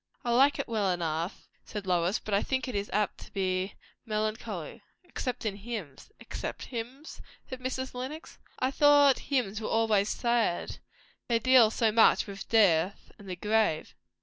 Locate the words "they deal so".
11.27-11.91